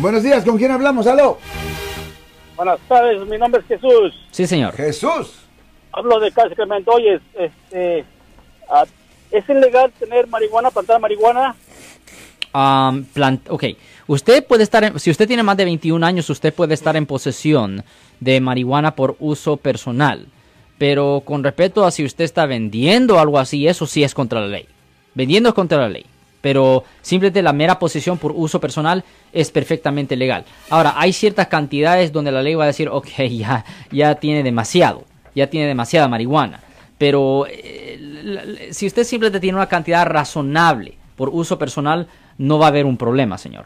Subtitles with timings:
[0.00, 1.06] Buenos días, ¿con quién hablamos?
[1.06, 1.38] Aló.
[2.56, 4.14] Buenas tardes, mi nombre es Jesús.
[4.30, 4.74] Sí, señor.
[4.74, 5.40] Jesús.
[5.92, 6.90] Hablo de Casa Clemente.
[6.90, 8.04] Oye, este,
[8.68, 8.84] ah,
[9.30, 11.54] ¿es ilegal tener marihuana, plantar marihuana?
[12.52, 13.64] Um, plant- ok,
[14.06, 17.06] usted puede estar, en- si usted tiene más de 21 años, usted puede estar en
[17.06, 17.84] posesión
[18.20, 20.26] de marihuana por uso personal.
[20.78, 24.48] Pero con respecto a si usted está vendiendo algo así, eso sí es contra la
[24.48, 24.66] ley.
[25.14, 26.04] Vendiendo es contra la ley.
[26.44, 29.02] Pero simplemente la mera posesión por uso personal
[29.32, 30.44] es perfectamente legal.
[30.68, 35.04] Ahora, hay ciertas cantidades donde la ley va a decir, ok, ya, ya tiene demasiado,
[35.34, 36.60] ya tiene demasiada marihuana.
[36.98, 42.58] Pero eh, la- la- si usted simplemente tiene una cantidad razonable por uso personal, no
[42.58, 43.64] va a haber un problema, señor.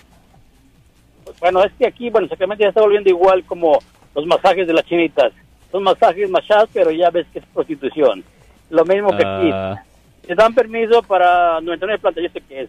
[1.40, 3.80] Bueno, es que aquí, bueno, Sacramento ya está volviendo igual como
[4.14, 5.32] los masajes de las chinitas.
[5.72, 8.22] Son masajes machados, pero ya ves que es prostitución.
[8.70, 9.50] Lo mismo que aquí.
[9.52, 9.82] Ah,
[10.28, 12.68] Te dan permiso para 99 plantas, yo sé que es.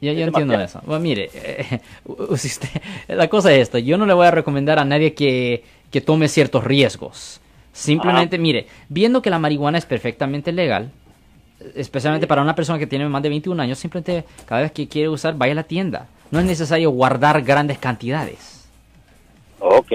[0.00, 0.80] yo, yo entiendo eso.
[0.86, 2.68] Bueno, mire, eh, usted-
[3.08, 6.28] la cosa es esta, yo no le voy a recomendar a nadie que, que tome
[6.28, 7.40] ciertos riesgos.
[7.72, 10.90] Simplemente, mire, viendo que la marihuana es perfectamente legal,
[11.74, 15.08] especialmente para una persona que tiene más de 21 años, simplemente cada vez que quiere
[15.08, 16.06] usar, vaya a la tienda.
[16.30, 18.57] No es necesario guardar grandes cantidades.
[19.60, 19.90] Ok.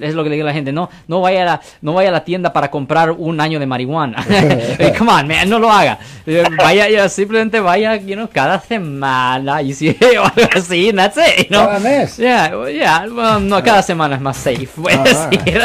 [0.00, 2.08] Es lo que le digo a la gente, no, no vaya a la, no vaya
[2.08, 4.24] a la tienda para comprar un año de marihuana.
[4.98, 5.98] Come on, man, no lo haga.
[6.26, 11.16] Eh, Vaya, ya, simplemente vaya, you know, cada semana y si o algo así, that's
[11.16, 11.66] it, you know.
[11.66, 12.16] Cada mes.
[12.16, 15.28] Yeah, well, yeah, well, no, cada semana es más safe, puede Ajá.
[15.28, 15.62] decir.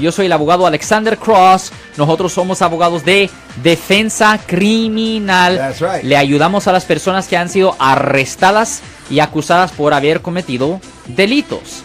[0.00, 1.72] Yo soy el abogado Alexander Cross.
[1.96, 3.30] Nosotros somos abogados de
[3.62, 5.56] defensa criminal.
[5.56, 6.02] That's right.
[6.02, 11.84] Le ayudamos a las personas que han sido arrestadas y acusadas por haber cometido delitos.